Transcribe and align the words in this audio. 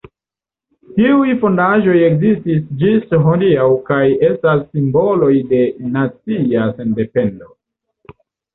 Tiuj 0.93 1.33
fondaĵoj 1.43 1.97
ekzistis 2.07 2.63
ĝis 2.79 3.05
hodiaŭ 3.27 3.67
kaj 3.91 4.01
estas 4.31 4.65
simboloj 4.73 5.31
de 5.55 5.63
nacia 5.99 6.67
sendependo. 6.81 7.55